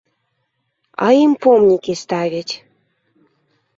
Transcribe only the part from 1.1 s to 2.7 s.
ім помнікі ставяць!